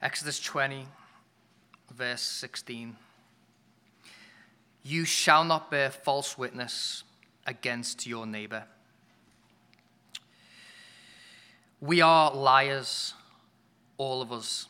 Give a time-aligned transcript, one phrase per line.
[0.00, 0.86] Exodus 20,
[1.92, 2.96] verse 16.
[4.84, 7.02] You shall not bear false witness
[7.48, 8.62] against your neighbor.
[11.80, 13.14] We are liars,
[13.96, 14.66] all of us.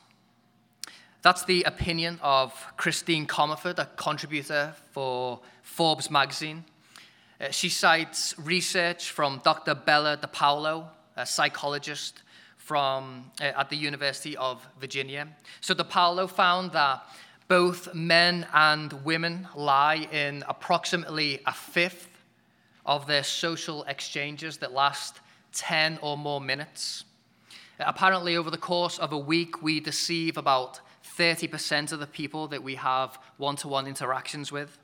[1.21, 6.65] That's the opinion of Christine Comaford, a contributor for Forbes magazine.
[7.39, 9.75] Uh, she cites research from Dr.
[9.75, 10.87] Bella DePaulo,
[11.17, 12.23] a psychologist
[12.69, 15.27] from, uh, at the University of Virginia.
[15.63, 17.03] So DePaulo found that
[17.49, 22.11] both men and women lie in approximately a fifth
[22.85, 25.21] of their social exchanges that last
[25.55, 27.05] 10 or more minutes.
[27.81, 30.81] Apparently, over the course of a week, we deceive about
[31.17, 34.79] 30% of the people that we have one to one interactions with.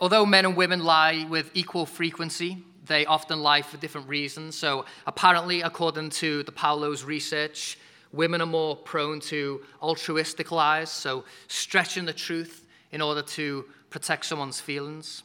[0.00, 4.56] Although men and women lie with equal frequency, they often lie for different reasons.
[4.56, 7.78] So, apparently, according to DePaulo's research,
[8.12, 14.26] women are more prone to altruistic lies, so stretching the truth in order to protect
[14.26, 15.22] someone's feelings.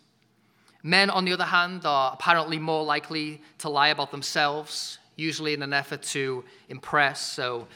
[0.84, 5.64] Men, on the other hand, are apparently more likely to lie about themselves, usually in
[5.64, 7.20] an effort to impress.
[7.20, 7.68] So,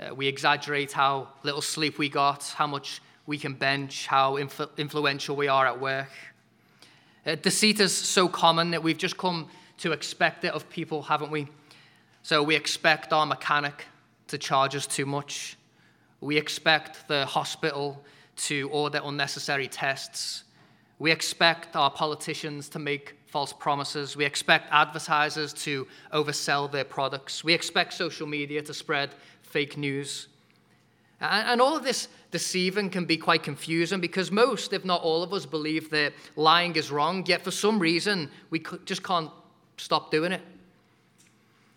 [0.00, 4.70] uh, we exaggerate how little sleep we got, how much we can bench, how influ-
[4.76, 6.10] influential we are at work.
[7.28, 11.30] Uh, deceit is so common that we've just come to expect it of people, haven't
[11.30, 11.46] we?
[12.22, 13.84] So we expect our mechanic
[14.28, 15.58] to charge us too much.
[16.22, 18.02] We expect the hospital
[18.48, 20.44] to order unnecessary tests.
[20.98, 24.16] We expect our politicians to make false promises.
[24.16, 27.44] We expect advertisers to oversell their products.
[27.44, 29.10] We expect social media to spread
[29.42, 30.28] fake news.
[31.20, 35.32] And all of this deceiving can be quite confusing because most, if not all of
[35.32, 39.30] us, believe that lying is wrong, yet for some reason we just can't
[39.76, 40.42] stop doing it.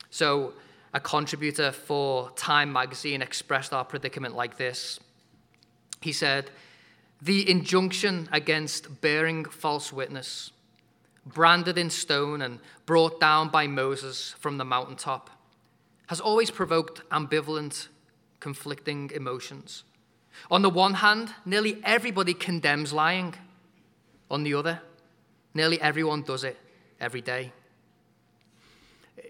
[0.09, 0.53] So,
[0.93, 4.99] a contributor for Time magazine expressed our predicament like this.
[6.01, 6.51] He said,
[7.21, 10.51] The injunction against bearing false witness,
[11.25, 15.29] branded in stone and brought down by Moses from the mountaintop,
[16.07, 17.87] has always provoked ambivalent,
[18.41, 19.83] conflicting emotions.
[20.49, 23.35] On the one hand, nearly everybody condemns lying.
[24.29, 24.81] On the other,
[25.53, 26.57] nearly everyone does it
[26.99, 27.53] every day.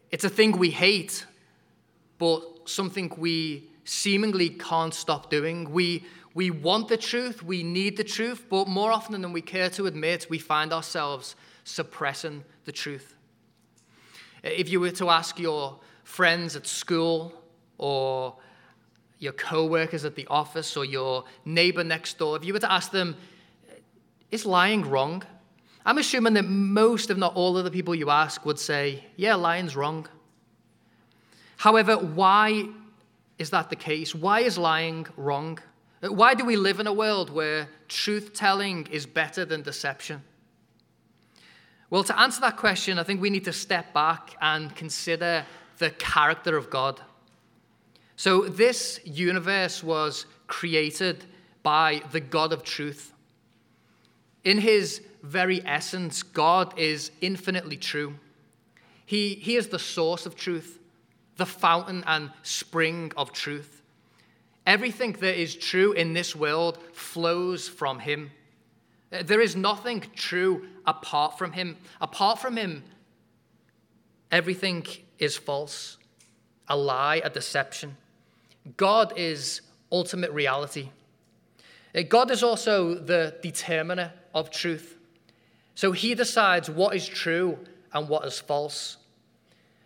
[0.09, 1.25] It's a thing we hate,
[2.17, 5.71] but something we seemingly can't stop doing.
[5.71, 9.69] We, we want the truth, we need the truth, but more often than we care
[9.71, 13.15] to admit, we find ourselves suppressing the truth.
[14.43, 17.33] If you were to ask your friends at school
[17.77, 18.35] or
[19.21, 22.91] your co-workers at the office or your neighbor next door, if you were to ask
[22.91, 23.15] them,
[24.31, 25.23] is lying wrong?
[25.85, 29.35] I'm assuming that most, if not all, of the people you ask would say, yeah,
[29.35, 30.07] lying's wrong.
[31.57, 32.65] However, why
[33.37, 34.15] is that the case?
[34.15, 35.59] Why is lying wrong?
[36.01, 40.23] Why do we live in a world where truth telling is better than deception?
[41.91, 45.45] Well, to answer that question, I think we need to step back and consider
[45.77, 46.99] the character of God.
[48.23, 51.25] So, this universe was created
[51.63, 53.13] by the God of truth.
[54.43, 58.13] In his very essence, God is infinitely true.
[59.07, 60.77] He, he is the source of truth,
[61.37, 63.81] the fountain and spring of truth.
[64.67, 68.29] Everything that is true in this world flows from him.
[69.09, 71.75] There is nothing true apart from him.
[71.99, 72.83] Apart from him,
[74.31, 74.85] everything
[75.17, 75.97] is false,
[76.67, 77.97] a lie, a deception.
[78.77, 79.61] God is
[79.91, 80.89] ultimate reality.
[81.95, 84.97] Uh, God is also the determiner of truth.
[85.75, 87.57] So he decides what is true
[87.93, 88.97] and what is false.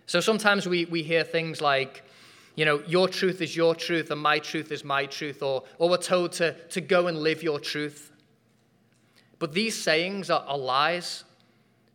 [0.06, 2.04] So sometimes we, we hear things like,
[2.56, 5.90] you know, your truth is your truth and my truth is my truth, or, or
[5.90, 8.12] we're told to, to go and live your truth.
[9.40, 11.24] But these sayings are, are lies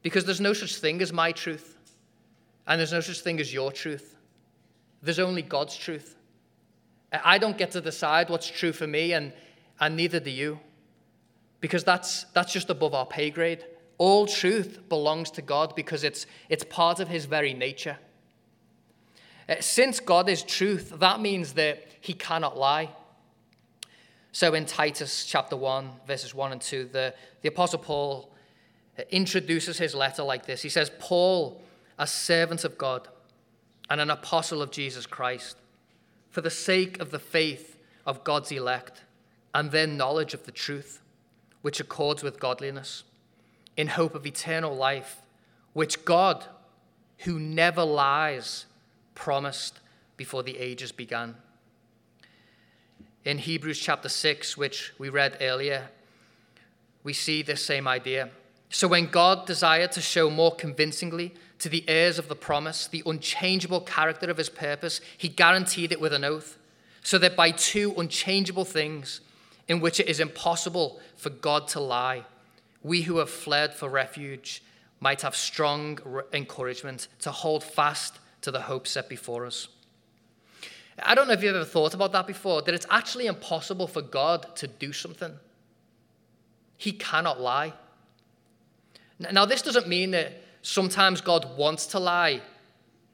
[0.02, 1.78] because there's no such thing as my truth
[2.66, 4.16] and there's no such thing as your truth.
[5.02, 6.16] There's only God's truth.
[7.12, 9.32] I don't get to decide what's true for me, and,
[9.80, 10.60] and neither do you,
[11.60, 13.64] because that's, that's just above our pay grade.
[13.98, 17.98] All truth belongs to God because it's, it's part of His very nature.
[19.48, 22.90] Uh, since God is truth, that means that He cannot lie.
[24.32, 28.30] So in Titus chapter 1, verses 1 and 2, the, the Apostle Paul
[29.10, 31.60] introduces his letter like this He says, Paul,
[31.98, 33.08] a servant of God
[33.88, 35.56] and an apostle of Jesus Christ
[36.30, 39.02] for the sake of the faith of God's elect
[39.54, 41.00] and their knowledge of the truth,
[41.62, 43.04] which accords with godliness,
[43.76, 45.22] in hope of eternal life,
[45.72, 46.44] which God,
[47.18, 48.66] who never lies,
[49.14, 49.80] promised
[50.16, 51.34] before the ages began.
[53.24, 55.88] In Hebrews chapter 6, which we read earlier,
[57.02, 58.30] we see this same idea.
[58.70, 63.02] So when God desired to show more convincingly to the heirs of the promise the
[63.06, 66.58] unchangeable character of his purpose, he guaranteed it with an oath,
[67.02, 69.20] so that by two unchangeable things,
[69.68, 72.24] in which it is impossible for God to lie,
[72.82, 74.62] we who have fled for refuge
[74.98, 75.98] might have strong
[76.32, 79.68] encouragement to hold fast to the hope set before us.
[81.02, 84.02] I don't know if you've ever thought about that before, that it's actually impossible for
[84.02, 85.32] God to do something.
[86.76, 87.72] He cannot lie.
[89.18, 92.40] Now, this doesn't mean that sometimes God wants to lie,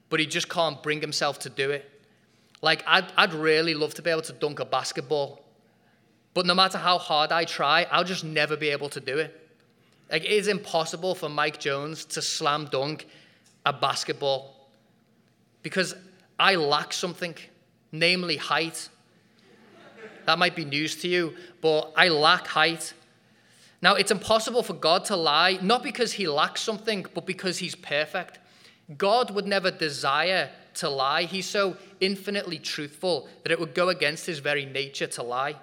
[0.08, 1.90] but he just can't bring himself to do it.
[2.62, 5.42] Like, I'd, I'd really love to be able to dunk a basketball,
[6.34, 9.48] but no matter how hard I try, I'll just never be able to do it.
[10.10, 13.06] Like, it is impossible for Mike Jones to slam dunk
[13.64, 14.68] a basketball
[15.62, 15.94] because
[16.38, 17.34] I lack something,
[17.90, 18.88] namely height.
[20.26, 22.92] That might be news to you, but I lack height.
[23.82, 27.74] Now, it's impossible for God to lie, not because he lacks something, but because he's
[27.74, 28.38] perfect.
[28.96, 31.24] God would never desire to lie.
[31.24, 35.56] He's so infinitely truthful that it would go against his very nature to lie.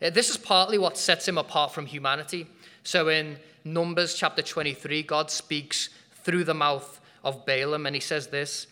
[0.00, 2.46] Uh, this is partly what sets him apart from humanity.
[2.84, 5.88] So in Numbers chapter 23, God speaks
[6.22, 8.66] through the mouth of Balaam, and he says this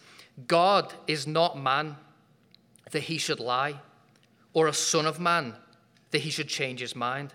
[0.47, 1.97] God is not man
[2.93, 3.81] that he should lie,
[4.53, 5.55] or a son of man
[6.11, 7.33] that he should change his mind.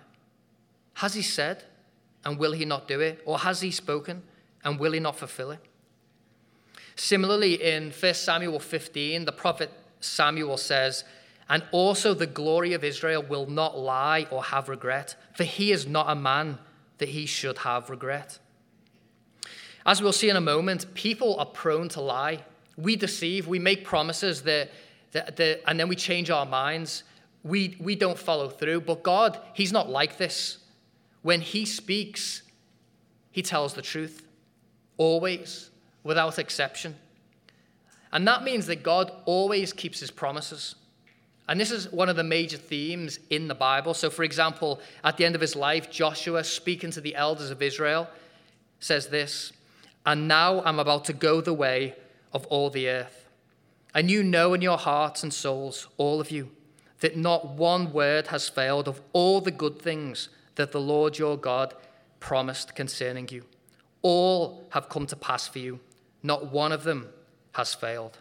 [1.00, 1.64] Has he said,
[2.26, 3.22] and will he not do it?
[3.26, 4.22] Or has he spoken,
[4.66, 5.62] and will he not fulfill it?
[6.98, 11.06] Similarly, in 1 Samuel 15, the prophet Samuel says,
[11.48, 15.88] And also the glory of Israel will not lie or have regret, for he is
[15.88, 16.58] not a man
[16.98, 18.38] that he should have regret.
[19.86, 22.44] As we'll see in a moment, people are prone to lie.
[22.76, 24.70] We deceive, we make promises that,
[25.14, 27.06] that, that and then we change our minds.
[27.44, 28.82] We, we don't follow through.
[28.82, 30.58] But God, He's not like this.
[31.22, 32.44] When he speaks,
[33.32, 34.26] he tells the truth,
[34.98, 35.70] always,
[36.04, 36.96] without exception.
[38.12, 40.76] And that means that God always keeps his promises.
[41.48, 43.94] And this is one of the major themes in the Bible.
[43.94, 47.62] So, for example, at the end of his life, Joshua, speaking to the elders of
[47.62, 48.08] Israel,
[48.80, 49.52] says this
[50.06, 51.96] And now I'm about to go the way
[52.34, 53.26] of all the earth.
[53.94, 56.52] And you know in your hearts and souls, all of you,
[57.00, 61.38] that not one word has failed of all the good things that the Lord your
[61.38, 61.74] God
[62.20, 63.46] promised concerning you.
[64.02, 65.80] All have come to pass for you,
[66.22, 67.08] not one of them
[67.54, 68.18] has failed.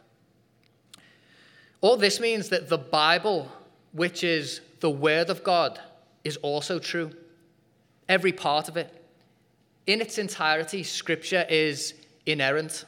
[1.81, 3.51] All this means that the Bible,
[3.91, 5.81] which is the Word of God,
[6.23, 7.11] is also true.
[8.09, 8.95] Every part of it.
[9.89, 11.95] In its entirety, Scripture is
[12.25, 12.85] inerrant,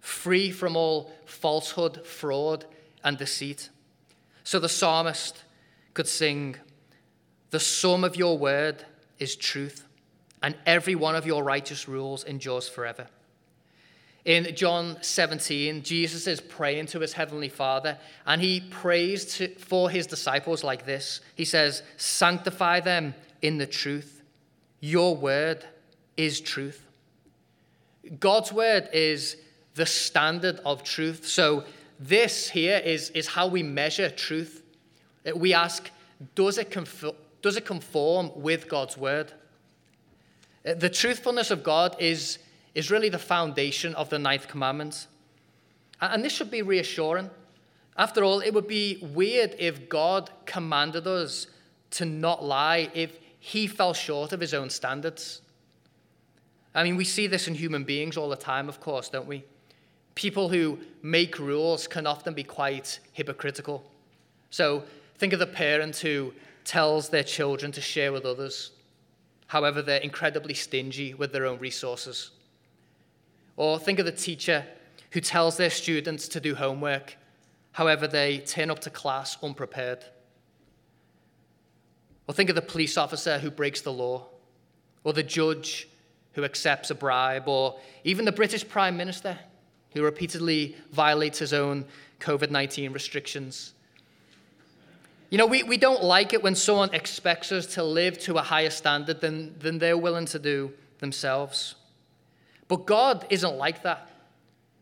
[0.00, 2.64] free from all falsehood, fraud,
[3.04, 3.70] and deceit.
[4.42, 5.44] So the psalmist
[5.94, 6.56] could sing,
[7.50, 8.84] the sum of your word
[9.18, 9.86] is truth,
[10.42, 13.06] and every one of your righteous rules endures forever.
[14.24, 19.88] In John 17, Jesus is praying to his heavenly Father, and he prays to, for
[19.88, 24.22] his disciples like this He says, Sanctify them in the truth.
[24.80, 25.64] Your word
[26.16, 26.86] is truth.
[28.18, 29.36] God's word is
[29.74, 31.26] the standard of truth.
[31.26, 31.64] So,
[31.98, 34.62] this here is, is how we measure truth.
[35.36, 35.90] We ask,
[36.34, 39.32] does it, conform, does it conform with God's word?
[40.66, 42.38] Uh, the truthfulness of God is,
[42.74, 45.06] is really the foundation of the ninth commandment.
[46.00, 47.30] And this should be reassuring.
[47.96, 51.46] After all, it would be weird if God commanded us
[51.92, 55.42] to not lie if he fell short of his own standards.
[56.74, 59.44] I mean, we see this in human beings all the time, of course, don't we?
[60.14, 63.82] People who make rules can often be quite hypocritical.
[64.50, 64.84] So
[65.18, 66.32] think of the parent who
[66.64, 68.72] tells their children to share with others.
[69.46, 72.30] However, they're incredibly stingy with their own resources.
[73.56, 74.64] Or think of the teacher
[75.12, 77.16] who tells their students to do homework.
[77.72, 80.04] However, they turn up to class unprepared.
[82.28, 84.26] Or think of the police officer who breaks the law,
[85.02, 85.88] or the judge
[86.34, 89.36] who accepts a bribe, or even the British Prime Minister
[89.92, 91.84] who repeatedly violates his own
[92.20, 93.74] COVID 19 restrictions.
[95.30, 98.42] You know, we, we don't like it when someone expects us to live to a
[98.42, 101.76] higher standard than, than they're willing to do themselves.
[102.66, 104.10] But God isn't like that.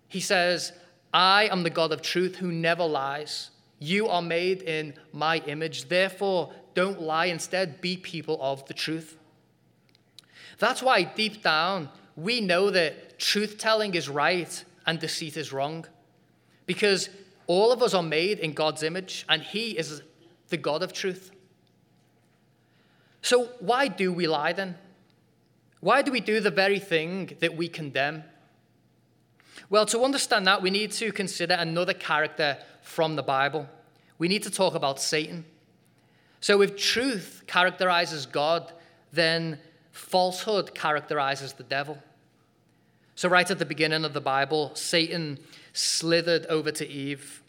[0.09, 0.73] He says,
[1.13, 3.51] I am the God of truth who never lies.
[3.79, 5.89] You are made in my image.
[5.89, 7.27] Therefore, don't lie.
[7.27, 9.19] Instead, be people of the truth.
[10.59, 15.87] That's why, deep down, we know that truth telling is right and deceit is wrong.
[16.67, 17.11] Because
[17.47, 20.03] all of us are made in God's image, and He is
[20.49, 21.31] the God of truth.
[23.23, 24.77] So, why do we lie then?
[25.81, 28.25] Why do we do the very thing that we condemn?
[29.71, 33.69] Well, to understand that, we need to consider another character from the Bible.
[34.19, 35.45] We need to talk about Satan.
[36.41, 38.73] So, if truth characterizes God,
[39.13, 39.59] then
[39.91, 41.99] falsehood characterizes the devil.
[43.15, 45.39] So, right at the beginning of the Bible, Satan
[45.73, 47.43] slithered over to Eve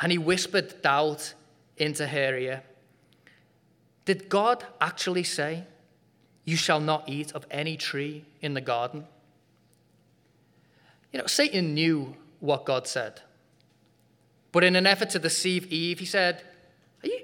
[0.00, 1.34] and he whispered doubt
[1.76, 2.62] into her ear.
[4.04, 5.64] Did God actually say,
[6.44, 9.06] You shall not eat of any tree in the garden?
[11.12, 13.20] You know, Satan knew what God said.
[14.50, 16.42] But in an effort to deceive Eve, he said,
[17.02, 17.20] Are you,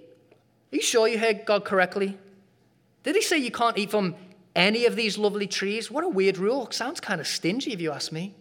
[0.73, 2.17] are you sure you heard God correctly?
[3.03, 4.15] Did he say you can't eat from
[4.55, 5.91] any of these lovely trees?
[5.91, 6.71] What a weird rule.
[6.71, 8.35] Sounds kind of stingy if you ask me.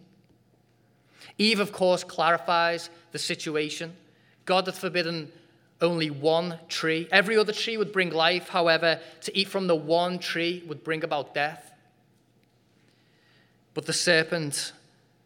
[1.38, 3.96] Eve, of course, clarifies the situation.
[4.44, 5.30] God hath forbidden
[5.80, 7.08] only one tree.
[7.10, 8.48] Every other tree would bring life.
[8.48, 11.72] However, to eat from the one tree would bring about death.
[13.74, 14.72] But the serpent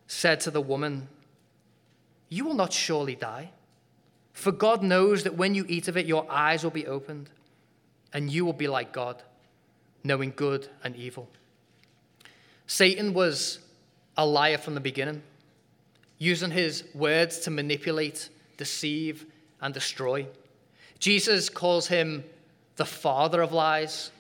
[0.06, 1.08] said to the woman,
[2.28, 3.50] You will not surely die.
[4.32, 7.30] For God knows that when you eat of it, your eyes will be opened,
[8.12, 9.22] and you will be like God,
[10.04, 11.28] knowing good and evil.
[12.66, 13.58] Satan was
[14.16, 15.22] a liar from the beginning,
[16.18, 19.26] using his words to manipulate, deceive,
[19.60, 20.26] and destroy.
[21.02, 22.22] Jesus calls him
[22.76, 24.12] the father of lies.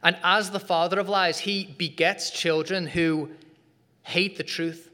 [0.00, 3.30] And as the father of lies, he begets children who
[4.02, 4.90] hate the truth.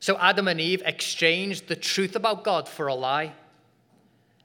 [0.00, 3.34] So Adam and Eve exchanged the truth about God for a lie.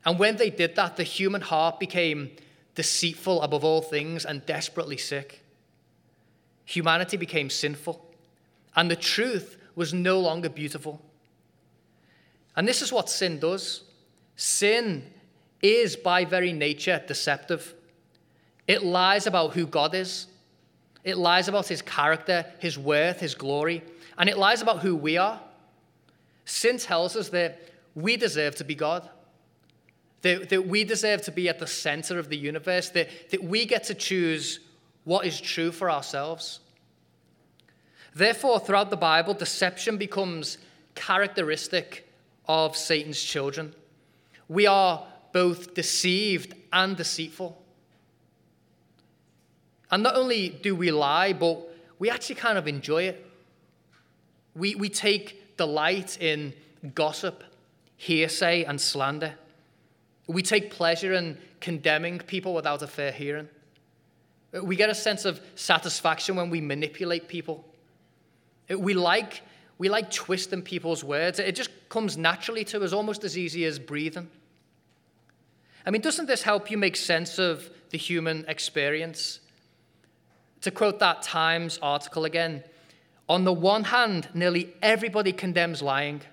[0.04, 2.32] And when they did that, the human heart became
[2.76, 5.42] deceitful above all things and desperately sick.
[6.66, 8.06] Humanity became sinful,
[8.76, 11.02] and the truth was no longer beautiful.
[12.58, 13.84] And this is what sin does
[14.36, 15.14] sin
[15.62, 17.74] is by very nature deceptive.
[18.68, 20.28] It lies about who God is,
[21.04, 23.84] it lies about his character, his worth, his glory,
[24.18, 25.40] and it lies about who we are.
[26.46, 27.62] Sin tells us that
[27.96, 29.10] we deserve to be God,
[30.22, 33.66] that, that we deserve to be at the center of the universe, that, that we
[33.66, 34.60] get to choose
[35.04, 36.60] what is true for ourselves.
[38.14, 40.58] Therefore, throughout the Bible, deception becomes
[40.96, 42.10] characteristic
[42.48, 43.74] of Satan's children.
[44.50, 45.06] We are
[45.38, 47.56] both deceived and deceitful.
[49.92, 51.56] And not only do we lie, but
[52.00, 53.24] we actually kind of enjoy it.
[54.56, 56.54] We, we take delight in
[56.96, 57.44] gossip,
[57.98, 59.36] hearsay, and slander.
[60.26, 63.48] We take pleasure in condemning people without a fair hearing.
[64.64, 67.64] We get a sense of satisfaction when we manipulate people.
[68.76, 69.44] We like,
[69.78, 71.38] we like twisting people's words.
[71.38, 74.32] It just comes naturally to us, almost as easy as breathing.
[75.88, 79.40] I mean, doesn't this help you make sense of the human experience?
[80.62, 82.66] To quote that Times article again,
[83.30, 86.24] on the one hand, nearly everybody condemns lying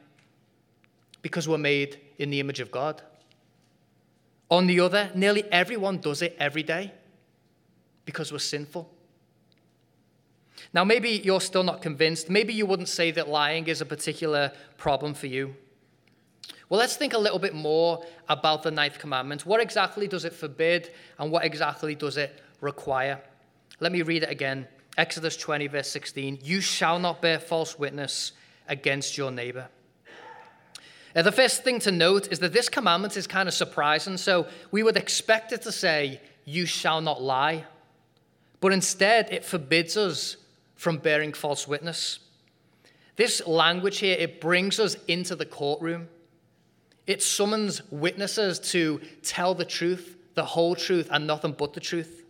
[1.22, 3.00] because we're made in the image of God.
[4.50, 6.92] On the other, nearly everyone does it every day
[8.04, 8.90] because we're sinful.
[10.72, 12.28] Now, maybe you're still not convinced.
[12.28, 15.54] Maybe you wouldn't say that lying is a particular problem for you.
[16.74, 19.46] Well, let's think a little bit more about the ninth commandment.
[19.46, 20.90] What exactly does it forbid,
[21.20, 23.20] and what exactly does it require?
[23.78, 24.66] Let me read it again.
[24.98, 28.32] Exodus 20, verse 16 You shall not bear false witness
[28.66, 29.68] against your neighbor.
[31.14, 34.16] Now, the first thing to note is that this commandment is kind of surprising.
[34.16, 37.66] So we would expect it to say, You shall not lie.
[38.58, 40.38] But instead, it forbids us
[40.74, 42.18] from bearing false witness.
[43.14, 46.08] This language here, it brings us into the courtroom.
[47.06, 52.24] It summons witnesses to tell the truth, the whole truth, and nothing but the truth.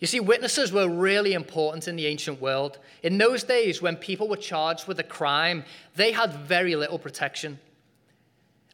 [0.00, 2.78] You see, witnesses were really important in the ancient world.
[3.02, 5.64] In those days, when people were charged with a crime,
[5.94, 7.58] they had very little protection.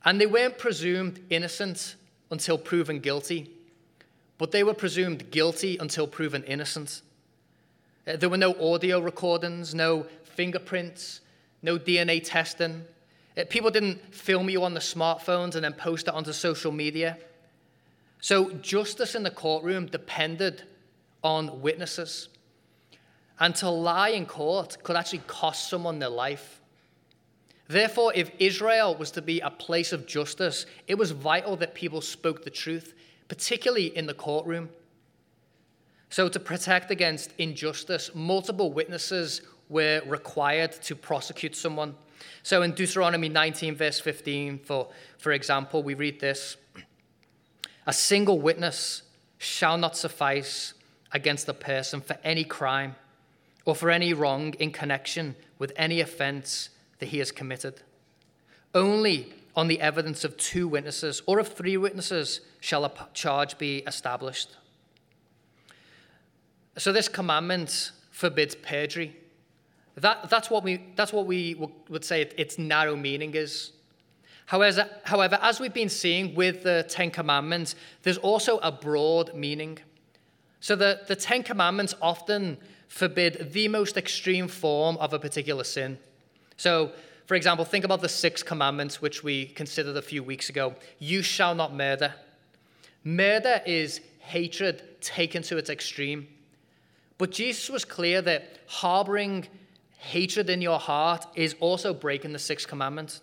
[0.04, 1.97] And they weren't presumed innocent
[2.30, 3.50] until proven guilty,
[4.38, 7.02] but they were presumed guilty until proven innocent.
[8.06, 11.23] Uh, there were no audio recordings, no fingerprints,
[11.62, 12.85] no DNA testing.
[13.37, 17.19] Uh, people didn't film you on the smartphones and then post it onto social media.
[18.21, 20.62] So justice in the courtroom depended
[21.23, 22.28] on witnesses.
[23.38, 26.61] And to lie in court could actually cost someone their life.
[27.69, 32.00] Therefore, if Israel was to be a place of justice, it was vital that people
[32.00, 32.95] spoke the truth,
[33.28, 34.71] particularly in the courtroom.
[36.09, 41.97] So, to protect against injustice, multiple witnesses were required to prosecute someone.
[42.42, 46.56] So in Deuteronomy 19, verse 15, for, for example, we read this
[47.87, 49.02] A single witness
[49.38, 50.75] shall not suffice
[51.12, 52.96] against a person for any crime
[53.64, 57.82] or for any wrong in connection with any offense that he has committed.
[58.75, 63.78] Only on the evidence of two witnesses or of three witnesses shall a charge be
[63.87, 64.56] established.
[66.78, 69.16] So, this commandment forbids perjury.
[69.96, 71.56] That, that's, what we, that's what we
[71.88, 73.72] would say its narrow meaning is.
[74.46, 79.78] However, however, as we've been seeing with the Ten Commandments, there's also a broad meaning.
[80.60, 85.98] So the, the Ten Commandments often forbid the most extreme form of a particular sin.
[86.56, 86.92] So,
[87.26, 90.74] for example, think about the six commandments which we considered a few weeks ago.
[90.98, 92.14] You shall not murder.
[93.02, 96.28] Murder is hatred taken to its extreme.
[97.18, 99.46] But Jesus was clear that harboring
[100.06, 103.20] hatred in your heart is also breaking the sixth commandment.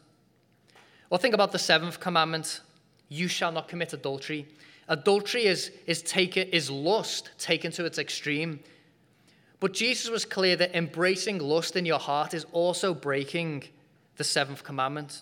[1.09, 2.61] Or think about the seventh commandment
[3.09, 4.47] you shall not commit adultery.
[4.87, 8.59] Adultery is, is, taken, is lust taken to its extreme.
[9.59, 13.63] But Jesus was clear that embracing lust in your heart is also breaking
[14.17, 15.21] the seventh commandment.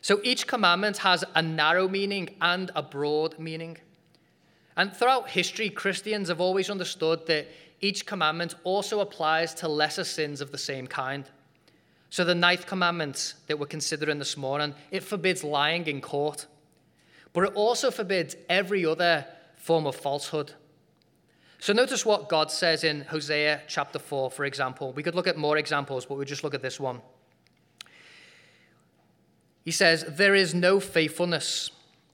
[0.00, 3.78] So each commandment has a narrow meaning and a broad meaning.
[4.76, 7.48] And throughout history, Christians have always understood that
[7.84, 11.28] each commandment also applies to lesser sins of the same kind.
[12.08, 16.46] So, the ninth commandment that we're considering this morning, it forbids lying in court,
[17.34, 19.26] but it also forbids every other
[19.56, 20.52] form of falsehood.
[21.58, 24.94] So, notice what God says in Hosea chapter 4, for example.
[24.94, 27.02] We could look at more examples, but we'll just look at this one.
[29.62, 31.70] He says, There is no faithfulness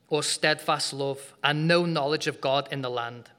[0.09, 3.31] or steadfast love and no knowledge of God in the land.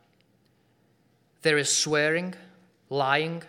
[1.41, 2.35] There is swearing,
[2.89, 3.43] lying,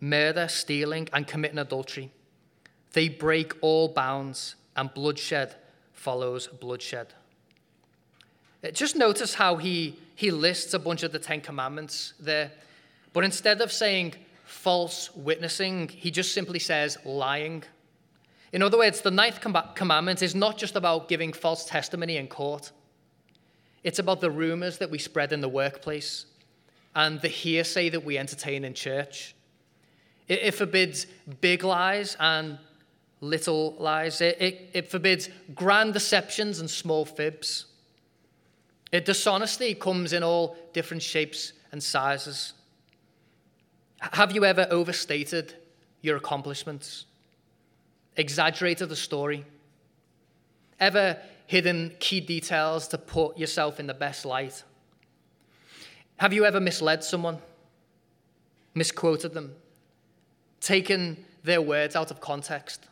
[0.00, 2.10] murder, stealing, and committing adultery.
[2.92, 5.54] They break all bounds, and bloodshed
[5.92, 7.14] follows bloodshed.
[8.64, 12.50] Uh, just notice how he, he lists a bunch of the Ten Commandments there.
[13.12, 14.14] But instead of saying
[14.44, 17.64] false witnessing, he just simply says lying.
[18.52, 22.28] In other words, the ninth com- commandment is not just about giving false testimony in
[22.28, 22.72] court,
[23.82, 26.26] it's about the rumors that we spread in the workplace
[26.94, 29.34] and the hearsay that we entertain in church.
[30.28, 31.06] It, it forbids
[31.40, 32.58] big lies and
[33.20, 34.20] little lies.
[34.20, 37.66] It, it, it forbids grand deceptions and small fibs.
[38.90, 42.52] It, dishonesty comes in all different shapes and sizes.
[44.00, 45.54] Have you ever overstated
[46.02, 47.06] your accomplishments?
[48.16, 49.46] Exaggerated the story?
[50.78, 54.64] Ever hidden key details to put yourself in the best light?
[56.22, 57.38] Have you ever misled someone?
[58.76, 59.56] Misquoted them?
[60.60, 62.86] Taken their words out of context?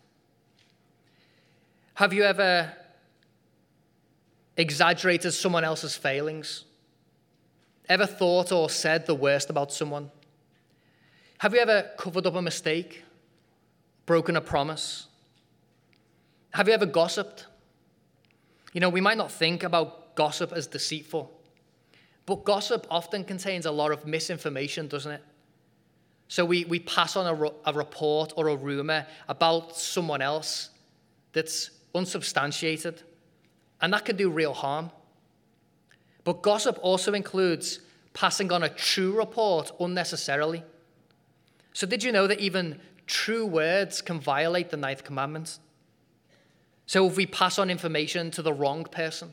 [1.95, 2.73] Have you ever
[4.57, 6.65] exaggerated someone else's failings?
[7.89, 10.11] Ever thought or said the worst about someone?
[11.39, 13.05] Have you ever covered up a mistake?
[14.07, 15.07] Broken a promise?
[16.53, 17.47] Have you ever gossiped?
[18.73, 21.31] You know, we might not think about gossip as deceitful,
[22.27, 25.23] but gossip often contains a lot of misinformation, doesn't it?
[26.29, 30.71] So we, we pass on a, a report or a rumor about someone else
[31.33, 33.03] that's unsubstantiated,
[33.81, 34.93] and that can do real harm.
[36.23, 37.81] But gossip also includes
[38.13, 40.63] passing on a true report unnecessarily.
[41.73, 45.59] So, did you know that even true words can violate the ninth commandment?
[46.87, 49.33] So, if we pass on information to the wrong person,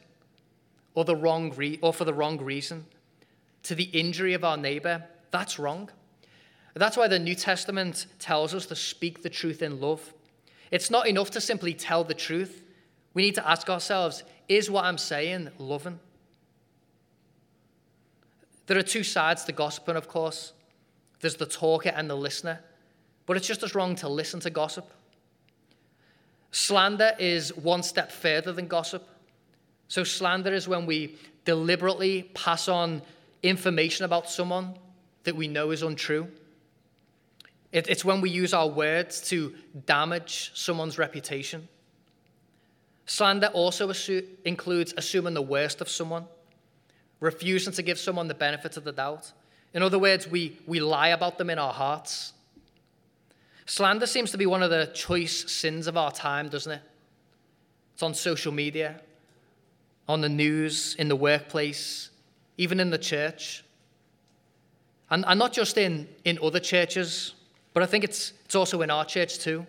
[0.97, 2.85] or, the wrong re- or for the wrong reason,
[3.61, 5.91] to the injury of our neighbor, that's wrong.
[6.73, 10.13] That's why the New Testament tells us to speak the truth in love.
[10.71, 12.63] It's not enough to simply tell the truth.
[13.13, 15.99] We need to ask ourselves is what I'm saying loving?
[18.65, 20.53] There are two sides to gossiping, of course
[21.19, 22.59] there's the talker and the listener,
[23.25, 24.89] but it's just as wrong to listen to gossip.
[26.51, 29.07] Slander is one step further than gossip.
[29.87, 33.01] So, slander is when we deliberately pass on
[33.41, 34.75] information about someone
[35.23, 36.27] that we know is untrue.
[37.71, 39.53] It, it's when we use our words to
[39.85, 41.67] damage someone's reputation.
[43.05, 46.25] Slander also assu- includes assuming the worst of someone,
[47.19, 49.31] refusing to give someone the benefit of the doubt.
[49.73, 52.33] In other words, we, we lie about them in our hearts.
[53.65, 56.81] Slander seems to be one of the choice sins of our time, doesn't it?
[57.93, 59.01] It's on social media,
[60.07, 62.09] on the news, in the workplace,
[62.57, 63.63] even in the church.
[65.09, 67.33] And, and not just in, in other churches,
[67.73, 69.65] but I think it's, it's also in our church too.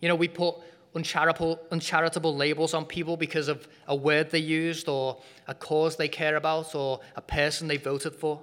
[0.00, 0.56] You know, we put
[0.94, 6.08] uncharitable, uncharitable labels on people because of a word they used or a cause they
[6.08, 8.40] care about or a person they voted for.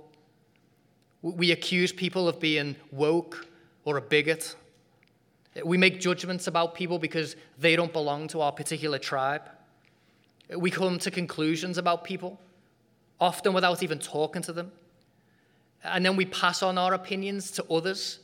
[1.22, 3.48] We accuse people of being woke
[3.84, 4.56] or a bigot.
[5.64, 9.50] We make judgments about people because they don't belong to our particular tribe.
[10.56, 12.40] We come to conclusions about people,
[13.20, 14.72] often without even talking to them.
[15.84, 18.20] And then we pass on our opinions to others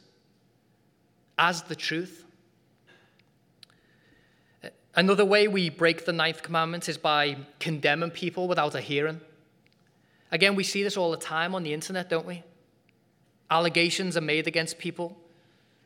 [1.38, 2.25] as the truth.
[4.95, 9.19] Another way we break the ninth commandment is by condemning people without a hearing.
[10.31, 12.43] Again, we see this all the time on the internet, don't we?
[13.51, 15.17] Allegations are made against people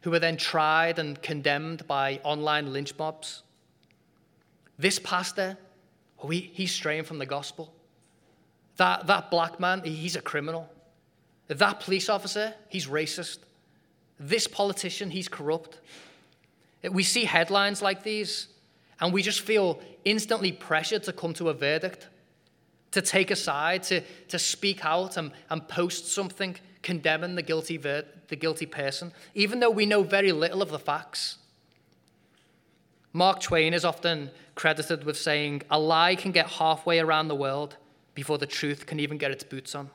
[0.01, 3.43] who are then tried and condemned by online lynch mobs.
[4.77, 5.57] This pastor,
[6.23, 7.73] oh, he, he's straying from the gospel.
[8.77, 10.69] That, that black man, he's a criminal.
[11.47, 13.39] That police officer, he's racist.
[14.19, 15.79] This politician, he's corrupt.
[16.89, 18.47] We see headlines like these
[18.99, 22.07] and we just feel instantly pressured to come to a verdict,
[22.91, 27.77] to take a side, to, to speak out and, and post something condemning the guilty,
[27.77, 31.37] ver- the guilty person, even though we know very little of the facts.
[33.13, 37.77] Mark Twain is often credited with saying, A lie can get halfway around the world
[38.13, 39.89] before the truth can even get its boots on.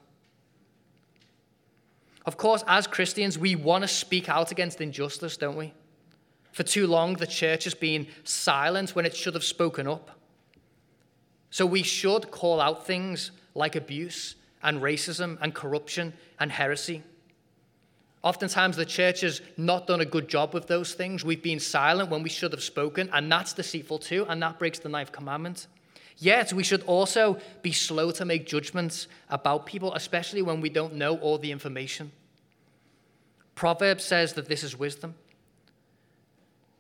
[2.27, 5.75] Of course, as Christians, we want to speak out against injustice, don't we?
[6.53, 10.11] For too long, the church has been silent when it should have spoken up.
[11.51, 17.03] So we should call out things like abuse and racism and corruption and heresy.
[18.25, 21.27] Oftentimes, the church has not done a good job with those things.
[21.27, 24.79] We've been silent when we should have spoken, and that's deceitful too, and that breaks
[24.79, 25.67] the ninth commandment.
[26.17, 30.95] Yet, we should also be slow to make judgments about people, especially when we don't
[30.95, 32.13] know all the information.
[33.55, 35.17] Proverbs says that this is wisdom.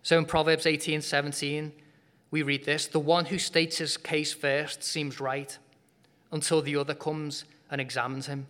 [0.02, 1.72] So in Proverbs 18 17,
[2.30, 5.58] we read this The one who states his case first seems right
[6.32, 8.46] until the other comes and examines him.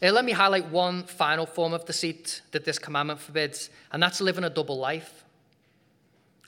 [0.00, 4.44] Let me highlight one final form of deceit that this commandment forbids, and that's living
[4.44, 5.24] a double life.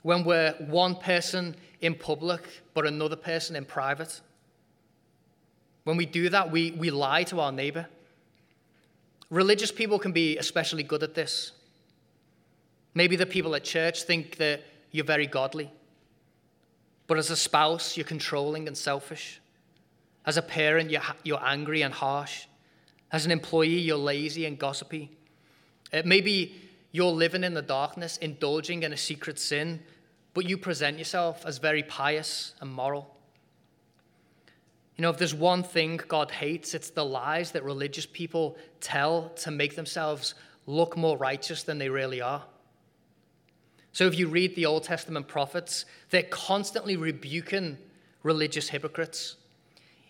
[0.03, 4.21] When we're one person in public but another person in private.
[5.83, 7.87] When we do that, we, we lie to our neighbor.
[9.29, 11.51] Religious people can be especially good at this.
[12.93, 14.61] Maybe the people at church think that
[14.91, 15.71] you're very godly.
[17.07, 19.41] But as a spouse, you're controlling and selfish.
[20.25, 22.45] As a parent, you're, you're angry and harsh.
[23.11, 25.11] As an employee, you're lazy and gossipy.
[25.93, 26.55] Uh, maybe
[26.91, 29.81] you're living in the darkness, indulging in a secret sin,
[30.33, 33.15] but you present yourself as very pious and moral.
[34.95, 39.29] You know, if there's one thing God hates, it's the lies that religious people tell
[39.37, 40.35] to make themselves
[40.67, 42.43] look more righteous than they really are.
[43.93, 47.77] So if you read the Old Testament prophets, they're constantly rebuking
[48.23, 49.35] religious hypocrites.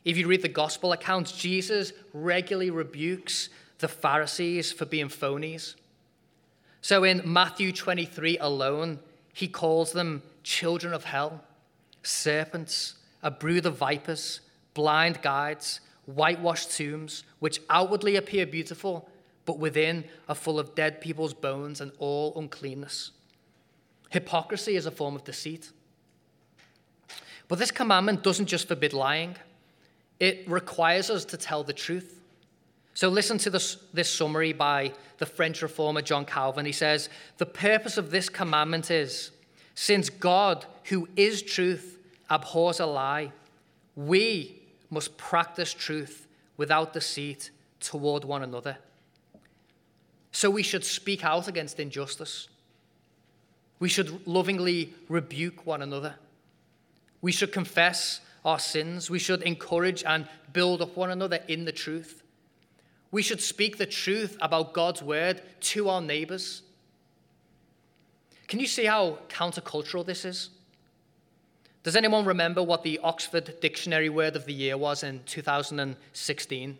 [0.03, 5.75] If you read the gospel accounts, Jesus regularly rebukes the Pharisees for being phonies.
[6.81, 8.99] So in Matthew 23 alone,
[9.33, 11.43] he calls them children of hell,
[12.01, 14.41] serpents, a brood of vipers,
[14.73, 19.07] blind guides, whitewashed tombs, which outwardly appear beautiful,
[19.45, 23.11] but within are full of dead people's bones and all uncleanness.
[24.09, 25.71] Hypocrisy is a form of deceit.
[27.47, 29.35] But this commandment doesn't just forbid lying,
[30.21, 32.21] it requires us to tell the truth.
[32.93, 36.63] So listen to this, this summary by the French reformer John Calvin.
[36.63, 39.31] He says, The purpose of this commandment is
[39.73, 41.97] since God, who is truth,
[42.29, 43.31] abhors a lie,
[43.95, 48.77] we must practice truth without deceit toward one another.
[50.31, 52.47] So we should speak out against injustice.
[53.79, 56.13] We should lovingly rebuke one another.
[57.23, 59.09] We should confess our sins.
[59.09, 62.23] We should encourage and build up one another in the truth.
[63.11, 66.61] We should speak the truth about God's word to our neighbors.
[68.47, 70.49] Can you see how countercultural this is?
[71.83, 76.77] Does anyone remember what the Oxford Dictionary word of the year was in 2016?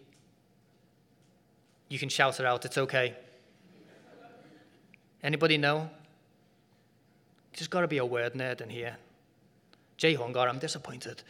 [1.89, 3.15] You can shout it out, it's okay.
[5.23, 5.89] Anybody know?
[7.53, 8.95] There's got to be a word nerd in here.
[10.01, 11.21] Jay Hungar, I'm disappointed.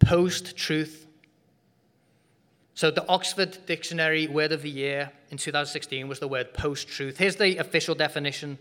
[0.00, 1.06] Post truth.
[2.74, 7.18] So, the Oxford Dictionary word of the year in 2016 was the word post truth.
[7.18, 8.58] Here's the official definition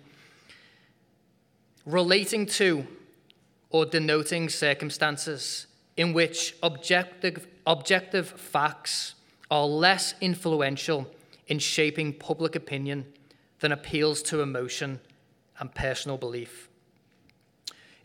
[1.88, 2.86] relating to
[3.72, 5.66] or denoting circumstances
[5.98, 9.16] in which objective, objective facts
[9.50, 11.10] are less influential
[11.48, 13.12] in shaping public opinion
[13.60, 15.00] than appeals to emotion
[15.58, 16.68] and personal belief.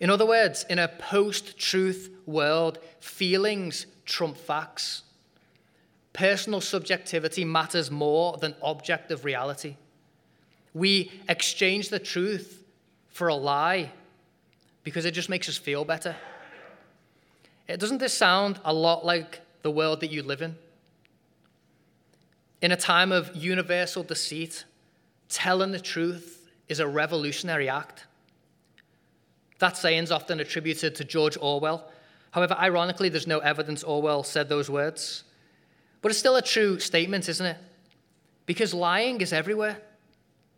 [0.00, 5.02] In other words, in a post truth world, feelings trump facts.
[6.12, 9.76] Personal subjectivity matters more than objective reality.
[10.74, 12.62] We exchange the truth
[13.08, 13.90] for a lie
[14.82, 16.14] because it just makes us feel better.
[17.66, 20.54] It doesn't this sound a lot like the world that you live in?
[22.62, 24.64] In a time of universal deceit,
[25.28, 28.06] telling the truth is a revolutionary act.
[29.58, 31.90] That saying's often attributed to George Orwell.
[32.32, 35.24] However, ironically, there's no evidence Orwell said those words.
[36.02, 37.56] But it's still a true statement, isn't it?
[38.44, 39.78] Because lying is everywhere.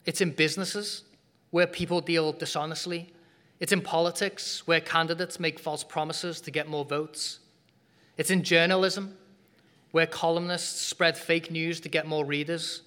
[0.05, 1.05] It's in businesses
[1.51, 3.13] where people deal dishonestly.
[3.61, 7.41] It's in politics where candidates make false promises to get more votes.
[8.17, 9.17] It's in journalism
[9.93, 12.83] where columnists spread fake news to get more readers.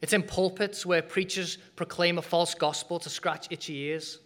[0.00, 4.18] It's in pulpits where preachers proclaim a false gospel to scratch itchy ears.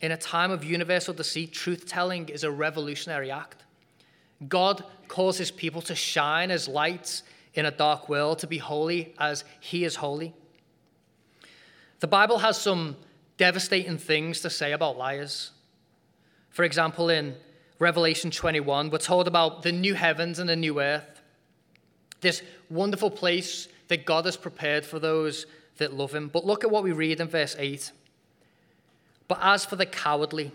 [0.00, 3.64] In a time of universal deceit, truth telling is a revolutionary act.
[4.48, 9.14] God calls his people to shine as lights in a dark world, to be holy
[9.18, 10.34] as he is holy.
[12.00, 12.96] The Bible has some
[13.36, 15.50] devastating things to say about liars.
[16.50, 17.34] For example, in
[17.80, 21.20] Revelation 21, we're told about the new heavens and the new earth,
[22.20, 25.46] this wonderful place that God has prepared for those
[25.78, 26.28] that love him.
[26.28, 27.90] But look at what we read in verse 8.
[29.28, 30.52] But as for the cowardly,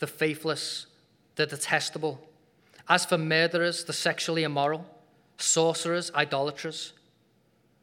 [0.00, 0.86] the faithless,
[1.36, 2.20] the detestable,
[2.88, 4.84] as for murderers, the sexually immoral,
[5.38, 6.92] sorcerers, idolaters,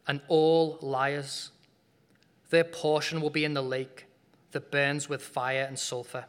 [0.08, 1.52] and all liars,
[2.50, 4.06] their portion will be in the lake
[4.52, 6.26] that burns with fire and sulfur,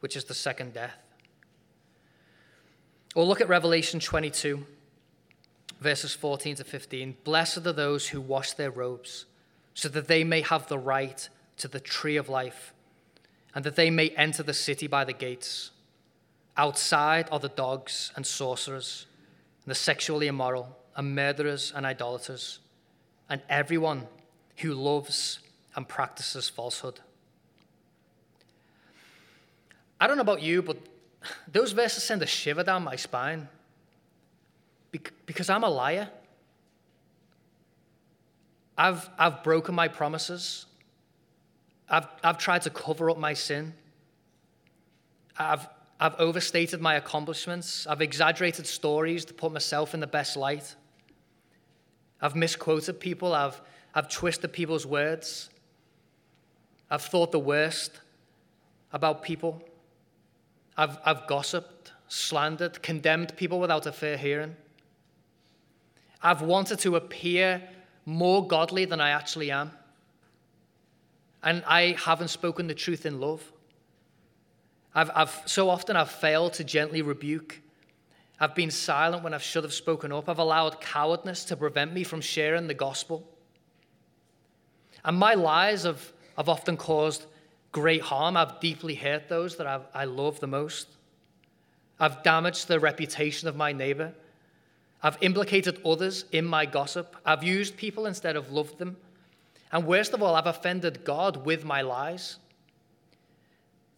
[0.00, 0.96] which is the second death.
[3.14, 4.64] Or look at Revelation 22,
[5.80, 7.16] verses 14 to 15.
[7.24, 9.26] Blessed are those who wash their robes,
[9.74, 12.72] so that they may have the right to the tree of life,
[13.54, 15.70] and that they may enter the city by the gates.
[16.56, 19.06] Outside are the dogs and sorcerers,
[19.64, 22.58] and the sexually immoral, and murderers and idolaters,
[23.28, 24.06] and everyone
[24.58, 25.40] who loves
[25.76, 27.00] and practices falsehood.
[30.00, 30.78] I don't know about you, but
[31.52, 33.48] those verses send a shiver down my spine
[35.26, 36.08] because I'm a liar.
[38.76, 40.66] I've, I've broken my promises.
[41.90, 43.74] I've, I've tried to cover up my sin.
[45.36, 45.66] I've,
[45.98, 47.86] I've overstated my accomplishments.
[47.86, 50.76] I've exaggerated stories to put myself in the best light.
[52.22, 53.34] I've misquoted people.
[53.34, 53.60] I've,
[53.94, 55.50] I've twisted people's words.
[56.90, 58.00] I've thought the worst
[58.92, 59.62] about people.
[60.76, 64.56] I've, I've gossiped, slandered, condemned people without a fair hearing.
[66.22, 67.62] I've wanted to appear
[68.04, 69.72] more godly than I actually am.
[71.42, 73.52] And I haven't spoken the truth in love.
[74.94, 77.60] I've, I've, so often I've failed to gently rebuke.
[78.38, 80.28] I've been silent when I should have spoken up.
[80.28, 83.28] I've allowed cowardness to prevent me from sharing the gospel.
[85.04, 87.26] And my lies have, have often caused
[87.72, 88.36] great harm.
[88.36, 90.88] I've deeply hurt those that I've, I love the most.
[91.98, 94.12] I've damaged the reputation of my neighbor.
[95.02, 97.16] I've implicated others in my gossip.
[97.24, 98.96] I've used people instead of loved them.
[99.72, 102.38] And worst of all, I've offended God with my lies.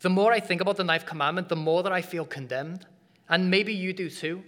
[0.00, 2.86] The more I think about the ninth commandment, the more that I feel condemned.
[3.28, 4.42] And maybe you do too.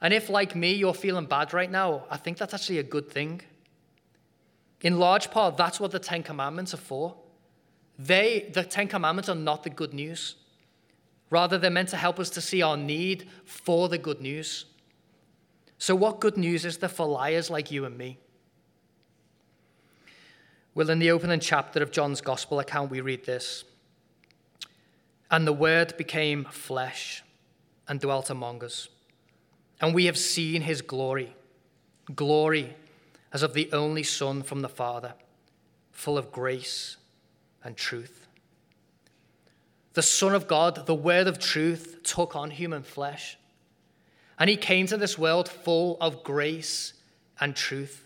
[0.00, 3.10] And if, like me, you're feeling bad right now, I think that's actually a good
[3.10, 3.40] thing.
[4.82, 7.16] In large part, that's what the Ten Commandments are for.
[7.98, 10.36] They, the Ten Commandments are not the good news.
[11.30, 14.66] Rather, they're meant to help us to see our need for the good news.
[15.78, 18.18] So, what good news is there for liars like you and me?
[20.76, 23.62] Well, in the opening chapter of John's Gospel account, we read this
[25.30, 27.22] And the Word became flesh
[27.86, 28.88] and dwelt among us.
[29.80, 31.36] And we have seen his glory,
[32.12, 32.74] glory
[33.32, 35.14] as of the only Son from the Father,
[35.92, 36.96] full of grace
[37.62, 38.26] and truth.
[39.92, 43.38] The Son of God, the Word of truth, took on human flesh.
[44.40, 46.94] And he came to this world full of grace
[47.38, 48.03] and truth.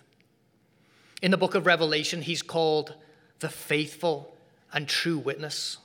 [1.21, 2.95] In the book of Revelation, he's called
[3.41, 4.37] the faithful
[4.73, 5.79] and true witness.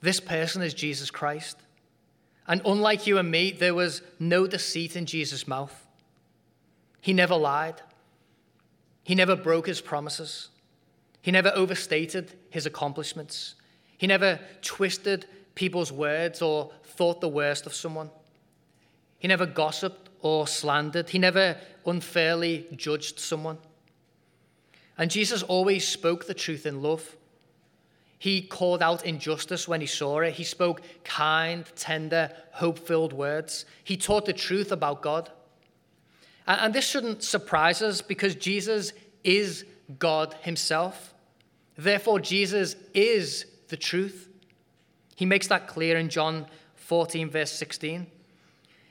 [0.00, 1.56] This person is Jesus Christ.
[2.46, 5.86] And unlike you and me, there was no deceit in Jesus' mouth.
[7.00, 7.80] He never lied,
[9.04, 10.48] he never broke his promises.
[11.22, 13.54] He never overstated his accomplishments.
[13.96, 18.10] He never twisted people's words or thought the worst of someone.
[19.18, 21.10] He never gossiped or slandered.
[21.10, 23.58] He never unfairly judged someone.
[24.98, 27.16] And Jesus always spoke the truth in love.
[28.18, 30.34] He called out injustice when he saw it.
[30.34, 33.64] He spoke kind, tender, hope filled words.
[33.82, 35.30] He taught the truth about God.
[36.46, 38.92] And this shouldn't surprise us because Jesus
[39.24, 39.64] is
[39.98, 41.14] God himself.
[41.76, 44.28] Therefore, Jesus is the truth.
[45.16, 48.06] He makes that clear in John 14, verse 16.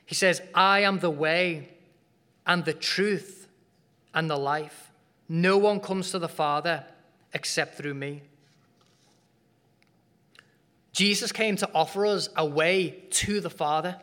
[0.04, 1.68] He says, I am the way
[2.46, 3.48] and the truth
[4.12, 4.90] and the life.
[5.34, 6.84] No one comes to the Father
[7.32, 8.20] except through me.
[10.92, 13.96] Jesus came to offer us a way to the Father,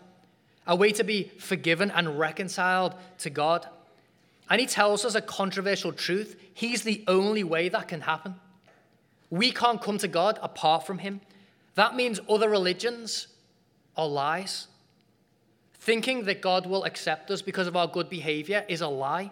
[0.65, 3.67] a way to be forgiven and reconciled to God.
[4.49, 6.35] And he tells us a controversial truth.
[6.51, 8.33] He's the only way that can happen.
[9.29, 11.21] We can't come to God apart from him.
[11.75, 13.27] That means other religions
[13.95, 14.65] are lies.
[15.75, 19.29] Thinking that God will accept us because of our good behavior is a lie.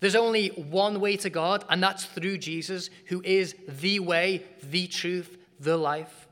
[0.00, 4.86] There's only one way to God, and that's through Jesus, who is the way, the
[4.86, 6.26] truth, the life.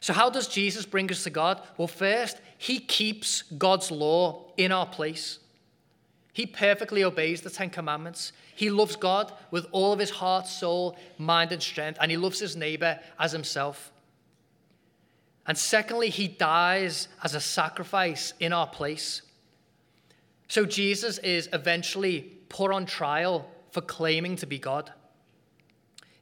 [0.00, 1.62] So, how does Jesus bring us to God?
[1.78, 5.38] Well, first, he keeps God's law in our place.
[6.32, 8.32] He perfectly obeys the Ten Commandments.
[8.54, 12.38] He loves God with all of his heart, soul, mind, and strength, and he loves
[12.38, 13.90] his neighbor as himself.
[15.46, 19.22] And secondly, he dies as a sacrifice in our place.
[20.48, 24.92] So Jesus is eventually put on trial for claiming to be God.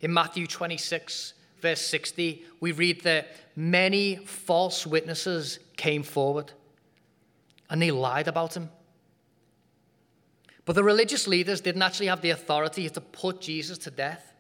[0.01, 6.53] In Matthew 26, verse 60, we read that many false witnesses came forward
[7.71, 8.71] and they lied about him.
[10.65, 14.33] But the religious leaders didn't actually have the authority to put Jesus to death.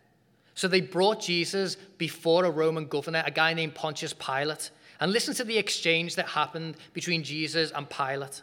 [0.54, 4.70] So they brought Jesus before a Roman governor, a guy named Pontius Pilate.
[5.00, 8.42] And listen to the exchange that happened between Jesus and Pilate.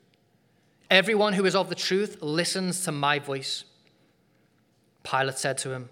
[0.91, 3.63] Everyone who is of the truth listens to my voice.
[5.03, 5.87] Pilate said to him,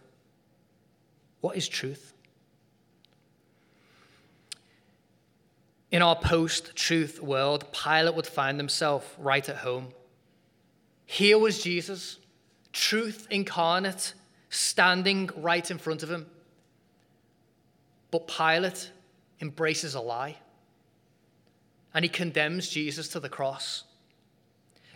[1.40, 2.12] What is truth?
[5.90, 9.88] In our post truth world, Pilate would find himself right at home.
[11.06, 12.18] Here was Jesus,
[12.74, 14.14] truth incarnate,
[14.50, 16.26] standing right in front of him.
[18.12, 18.92] But Pilate
[19.40, 20.36] embraces a lie
[21.94, 23.86] and he condemns Jesus to the cross.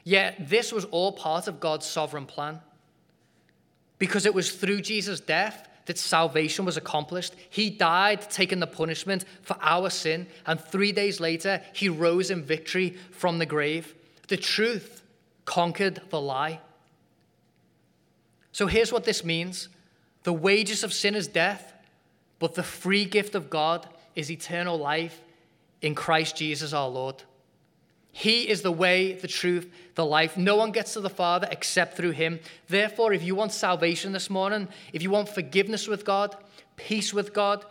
[0.03, 2.59] Yet this was all part of God's sovereign plan
[3.99, 7.35] because it was through Jesus' death that salvation was accomplished.
[7.49, 12.43] He died, taking the punishment for our sin, and three days later, he rose in
[12.43, 13.93] victory from the grave.
[14.27, 15.03] The truth
[15.45, 16.59] conquered the lie.
[18.51, 19.69] So here's what this means
[20.23, 21.73] the wages of sin is death,
[22.39, 25.21] but the free gift of God is eternal life
[25.81, 27.23] in Christ Jesus our Lord.
[28.15, 30.37] He is the way, the truth, the life.
[30.37, 32.39] No one gets to the Father except through Him.
[32.67, 36.37] Therefore, if you want salvation this morning, if you want forgiveness with God,
[36.75, 37.65] peace with God,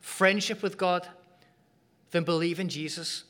[0.00, 1.08] friendship with God,
[2.10, 3.22] then believe in Jesus.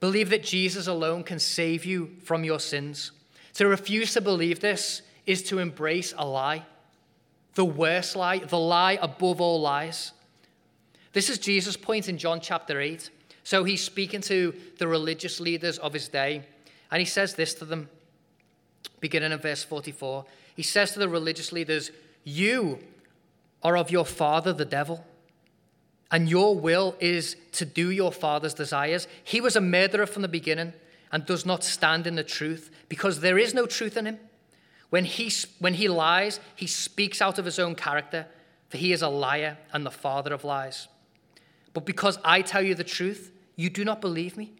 [0.00, 3.12] Believe that Jesus alone can save you from your sins.
[3.54, 6.66] To refuse to believe this is to embrace a lie,
[7.54, 10.10] the worst lie, the lie above all lies.
[11.12, 13.10] This is Jesus' point in John chapter 8.
[13.48, 16.42] So he's speaking to the religious leaders of his day,
[16.90, 17.88] and he says this to them,
[19.00, 20.26] beginning in verse 44.
[20.54, 21.90] He says to the religious leaders,
[22.24, 22.78] You
[23.62, 25.02] are of your father, the devil
[26.10, 29.06] and your will is to do your father's desires.
[29.24, 30.72] He was a murderer from the beginning
[31.12, 34.18] and does not stand in the truth because there is no truth in him.
[34.90, 38.26] When he, when he lies, he speaks out of his own character,
[38.70, 40.88] for he is a liar and the father of lies.
[41.74, 44.52] But because I tell you the truth, you do not believe me.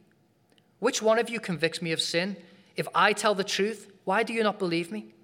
[0.81, 2.37] Which one of you convicts me of sin?
[2.75, 5.15] If I tell the truth, why do you not believe me?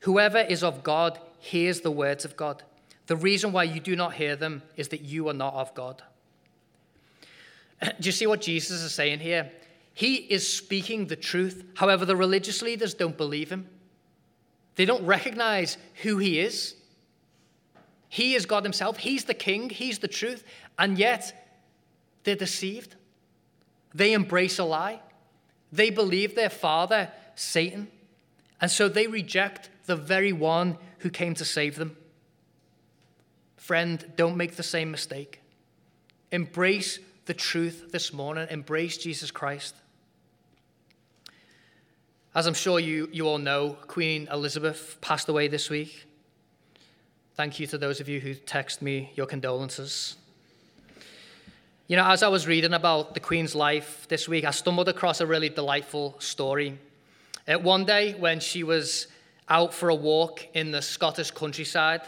[0.00, 2.62] Whoever is of God hears the words of God.
[3.08, 6.02] The reason why you do not hear them is that you are not of God.
[7.82, 9.50] Do you see what Jesus is saying here?
[9.92, 11.64] He is speaking the truth.
[11.74, 13.66] However, the religious leaders don't believe him.
[14.76, 16.74] They don't recognize who he is.
[18.08, 18.96] He is God himself.
[18.96, 19.68] He's the king.
[19.68, 20.44] He's the truth.
[20.78, 21.52] And yet,
[22.24, 22.96] they're deceived.
[23.94, 25.00] They embrace a lie.
[25.72, 27.88] They believe their father, Satan.
[28.60, 31.96] And so they reject the very one who came to save them.
[33.56, 35.40] Friend, don't make the same mistake.
[36.32, 38.46] Embrace the truth this morning.
[38.50, 39.74] Embrace Jesus Christ.
[42.34, 46.06] As I'm sure you, you all know, Queen Elizabeth passed away this week.
[47.34, 50.16] Thank you to those of you who text me your condolences.
[51.90, 55.20] You know, as I was reading about the Queen's life this week, I stumbled across
[55.20, 56.78] a really delightful story.
[57.48, 59.08] Uh, one day, when she was
[59.48, 62.02] out for a walk in the Scottish countryside,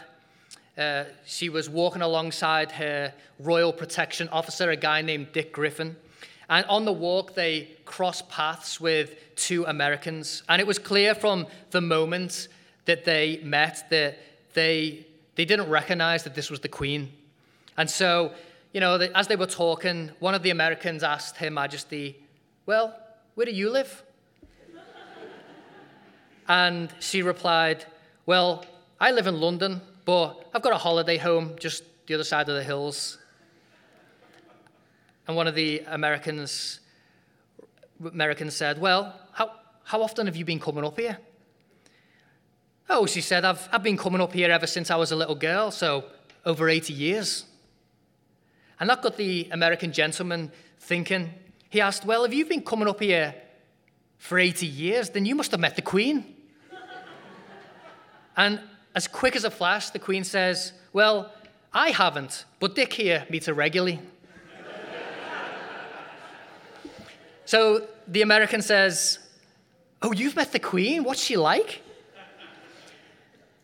[0.77, 5.97] uh, she was walking alongside her royal protection officer, a guy named Dick Griffin.
[6.47, 10.43] And on the walk, they crossed paths with two Americans.
[10.47, 12.47] And it was clear from the moment
[12.85, 14.17] that they met that
[14.53, 15.05] they,
[15.35, 17.11] they didn't recognize that this was the Queen.
[17.75, 18.31] And so
[18.73, 22.17] you know, as they were talking, one of the Americans asked Her Majesty,
[22.65, 22.97] Well,
[23.35, 24.03] where do you live?
[26.47, 27.85] and she replied,
[28.25, 28.65] Well,
[28.99, 32.55] I live in London, but I've got a holiday home just the other side of
[32.55, 33.19] the hills.
[35.27, 36.79] And one of the Americans,
[38.03, 39.51] Americans said, Well, how,
[39.83, 41.19] how often have you been coming up here?
[42.89, 45.35] Oh, she said, I've, I've been coming up here ever since I was a little
[45.35, 46.05] girl, so
[46.43, 47.45] over 80 years.
[48.79, 51.33] And that got the American gentleman thinking.
[51.69, 53.35] He asked, Well, if you've been coming up here
[54.17, 56.35] for 80 years, then you must have met the Queen.
[58.37, 58.59] and
[58.95, 61.31] as quick as a flash, the Queen says, Well,
[61.73, 63.99] I haven't, but Dick here meets her regularly.
[67.45, 69.19] so the American says,
[70.01, 71.03] Oh, you've met the Queen?
[71.03, 71.81] What's she like?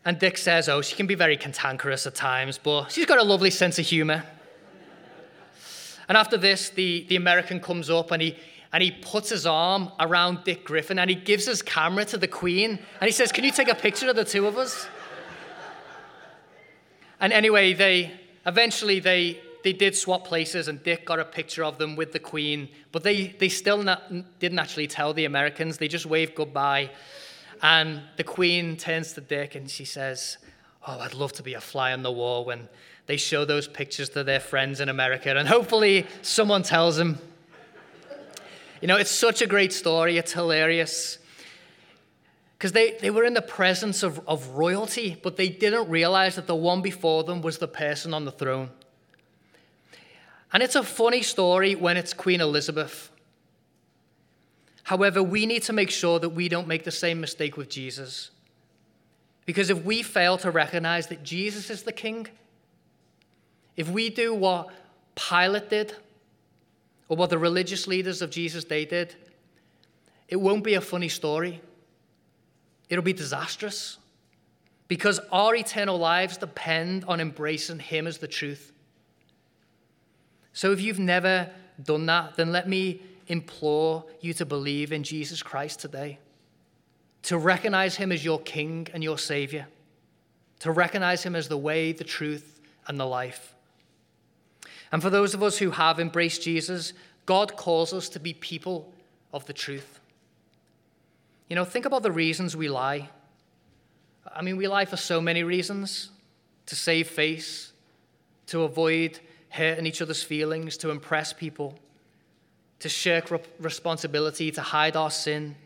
[0.04, 3.22] And Dick says, Oh, she can be very cantankerous at times, but she's got a
[3.22, 4.24] lovely sense of humor.
[6.10, 8.36] And after this, the, the American comes up and he,
[8.72, 12.26] and he puts his arm around Dick Griffin and he gives his camera to the
[12.26, 14.88] Queen and he says, Can you take a picture of the two of us?
[17.20, 18.10] And anyway, they
[18.44, 22.18] eventually they, they did swap places and Dick got a picture of them with the
[22.18, 25.78] Queen, but they, they still not, didn't actually tell the Americans.
[25.78, 26.90] They just waved goodbye.
[27.62, 30.38] And the Queen turns to Dick and she says,
[30.88, 32.68] Oh, I'd love to be a fly on the wall when
[33.10, 37.18] they show those pictures to their friends in America, and hopefully someone tells them.
[38.80, 41.18] You know, it's such a great story, it's hilarious.
[42.56, 46.46] Because they, they were in the presence of, of royalty, but they didn't realize that
[46.46, 48.70] the one before them was the person on the throne.
[50.52, 53.10] And it's a funny story when it's Queen Elizabeth.
[54.84, 58.30] However, we need to make sure that we don't make the same mistake with Jesus.
[59.46, 62.28] Because if we fail to recognize that Jesus is the king,
[63.76, 64.68] if we do what
[65.14, 65.94] Pilate did,
[67.08, 69.14] or what the religious leaders of Jesus' day did,
[70.28, 71.60] it won't be a funny story.
[72.88, 73.98] It'll be disastrous.
[74.86, 78.72] Because our eternal lives depend on embracing Him as the truth.
[80.52, 81.50] So if you've never
[81.82, 86.18] done that, then let me implore you to believe in Jesus Christ today,
[87.22, 89.66] to recognize Him as your King and your Savior,
[90.60, 93.54] to recognize Him as the way, the truth, and the life.
[94.92, 96.92] And for those of us who have embraced Jesus,
[97.26, 98.92] God calls us to be people
[99.32, 100.00] of the truth.
[101.48, 103.08] You know, think about the reasons we lie.
[104.32, 106.10] I mean, we lie for so many reasons
[106.66, 107.72] to save face,
[108.46, 109.18] to avoid
[109.48, 111.78] hurting each other's feelings, to impress people,
[112.78, 115.56] to shirk responsibility, to hide our sin,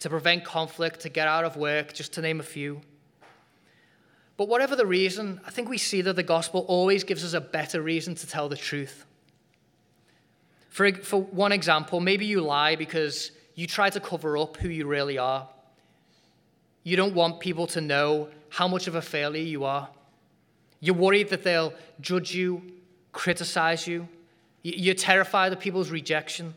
[0.00, 2.80] to prevent conflict, to get out of work, just to name a few.
[4.36, 7.40] But whatever the reason, I think we see that the gospel always gives us a
[7.40, 9.04] better reason to tell the truth.
[10.70, 14.86] For, for one example, maybe you lie because you try to cover up who you
[14.86, 15.48] really are.
[16.82, 19.88] You don't want people to know how much of a failure you are.
[20.80, 22.62] You're worried that they'll judge you,
[23.12, 24.08] criticize you.
[24.62, 26.54] You're terrified of people's rejection.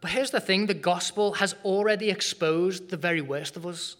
[0.00, 3.96] But here's the thing the gospel has already exposed the very worst of us.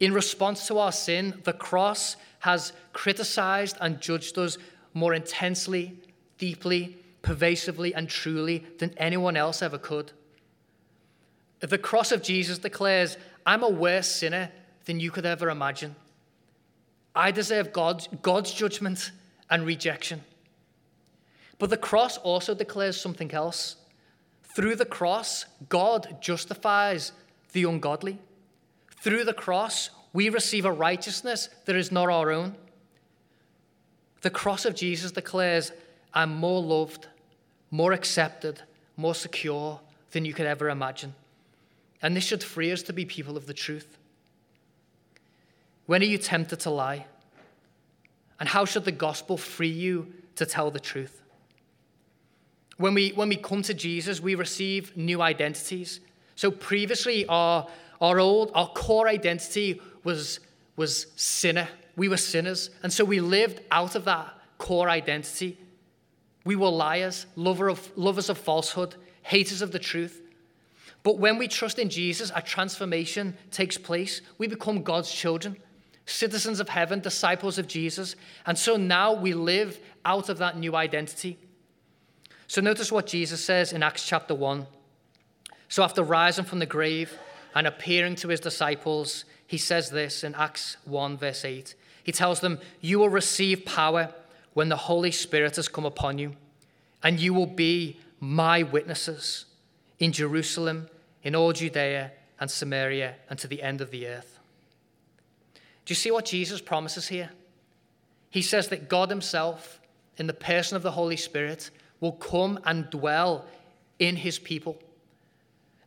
[0.00, 4.58] In response to our sin, the cross has criticized and judged us
[4.94, 5.98] more intensely,
[6.38, 10.12] deeply, pervasively, and truly than anyone else ever could.
[11.60, 14.50] The cross of Jesus declares, I'm a worse sinner
[14.84, 15.96] than you could ever imagine.
[17.14, 19.10] I deserve God's, God's judgment
[19.50, 20.22] and rejection.
[21.58, 23.76] But the cross also declares something else.
[24.54, 27.12] Through the cross, God justifies
[27.52, 28.18] the ungodly.
[29.00, 32.54] Through the cross, we receive a righteousness that is not our own.
[34.22, 35.72] The cross of Jesus declares,
[36.12, 37.06] I'm more loved,
[37.70, 38.62] more accepted,
[38.96, 39.80] more secure
[40.10, 41.14] than you could ever imagine.
[42.02, 43.96] And this should free us to be people of the truth.
[45.86, 47.06] When are you tempted to lie?
[48.40, 51.22] And how should the gospel free you to tell the truth?
[52.76, 56.00] When we, when we come to Jesus, we receive new identities.
[56.36, 57.66] So previously, our,
[58.00, 60.40] our old, our core identity was,
[60.76, 61.68] was sinner.
[61.96, 62.70] We were sinners.
[62.82, 65.58] And so we lived out of that core identity.
[66.44, 70.22] We were liars, lover of, lovers of falsehood, haters of the truth.
[71.02, 74.20] But when we trust in Jesus, a transformation takes place.
[74.36, 75.56] We become God's children,
[76.06, 78.16] citizens of heaven, disciples of Jesus.
[78.46, 81.38] And so now we live out of that new identity.
[82.46, 84.66] So notice what Jesus says in Acts chapter 1.
[85.68, 87.18] So after rising from the grave
[87.58, 91.74] and appearing to his disciples, he says this in Acts 1, verse 8.
[92.04, 94.14] He tells them, You will receive power
[94.54, 96.36] when the Holy Spirit has come upon you,
[97.02, 99.46] and you will be my witnesses
[99.98, 100.88] in Jerusalem,
[101.24, 104.38] in all Judea and Samaria, and to the end of the earth.
[105.84, 107.30] Do you see what Jesus promises here?
[108.30, 109.80] He says that God Himself,
[110.16, 113.46] in the person of the Holy Spirit, will come and dwell
[113.98, 114.78] in his people.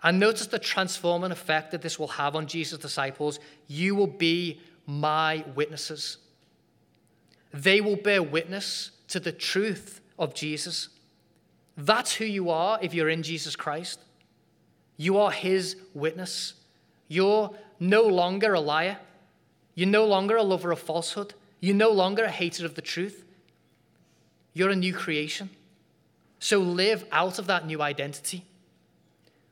[0.04, 3.39] And notice the transforming effect that this will have on Jesus' disciples.
[3.68, 6.18] You will be my witnesses.
[7.54, 10.89] They will bear witness to the truth of Jesus.
[11.78, 13.99] That's who you are if you're in Jesus Christ.
[14.97, 16.54] You are his witness.
[17.08, 18.97] You're no longer a liar.
[19.76, 21.34] You're no longer a lover of falsehood.
[21.60, 23.24] You're no longer a hater of the truth.
[24.54, 25.49] You're a new creation.
[26.39, 28.45] So live out of that new identity.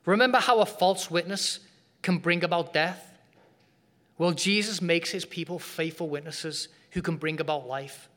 [0.05, 1.59] Remember how a false witness
[2.01, 3.05] can bring about death?
[4.17, 8.09] Well, Jesus makes his people faithful witnesses who can bring about life.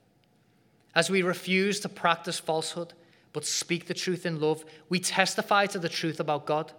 [0.94, 2.92] As we refuse to practice falsehood
[3.32, 6.72] but speak the truth in love, we testify to the truth about God.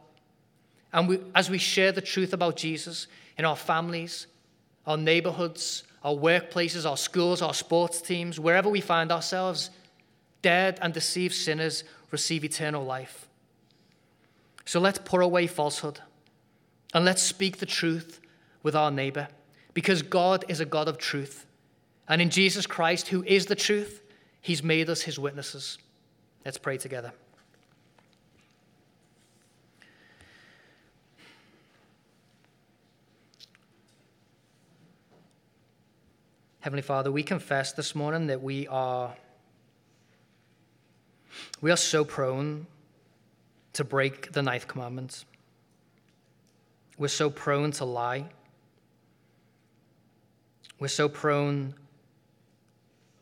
[0.91, 4.27] And we, as we share the truth about Jesus in our families,
[4.85, 9.71] our neighborhoods, our workplaces, our schools, our sports teams, wherever we find ourselves,
[10.41, 13.27] dead and deceived sinners receive eternal life.
[14.65, 15.99] So let's put away falsehood
[16.93, 18.19] and let's speak the truth
[18.61, 19.27] with our neighbor
[19.73, 21.45] because God is a God of truth.
[22.07, 24.01] And in Jesus Christ, who is the truth,
[24.41, 25.77] he's made us his witnesses.
[26.45, 27.13] Let's pray together.
[36.59, 39.13] Heavenly Father, we confess this morning that we are
[41.59, 42.67] we are so prone
[43.73, 45.25] to break the ninth commandment.
[46.97, 48.29] We're so prone to lie.
[50.79, 51.73] We're so prone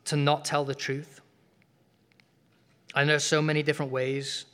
[0.06, 1.22] to not tell the truth.
[2.93, 4.45] There are so many different ways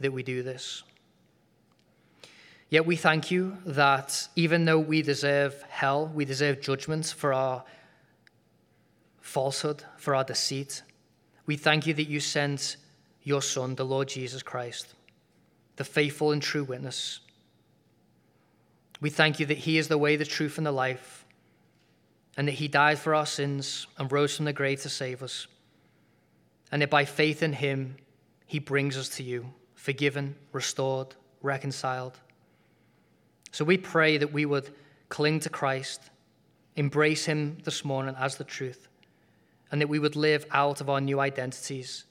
[0.00, 0.82] that we do this.
[2.68, 7.64] Yet we thank you that even though we deserve hell, we deserve judgment for our
[9.20, 10.82] falsehood, for our deceit,
[11.46, 12.76] we thank you that you sent
[13.22, 14.94] your Son, the Lord Jesus Christ,
[15.76, 17.20] the faithful and true witness.
[19.00, 21.24] We thank you that He is the way, the truth, and the life,
[22.36, 25.46] and that He died for our sins and rose from the grave to save us,
[26.72, 27.96] and that by faith in Him,
[28.46, 32.18] He brings us to you, forgiven, restored, reconciled.
[33.52, 34.70] So we pray that we would
[35.08, 36.00] cling to Christ,
[36.74, 38.88] embrace Him this morning as the truth,
[39.70, 42.04] and that we would live out of our new identities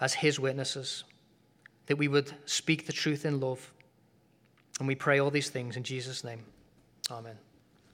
[0.00, 1.04] as his witnesses,
[1.86, 3.72] that we would speak the truth in love.
[4.78, 6.44] And we pray all these things in Jesus' name.
[7.10, 7.36] Amen.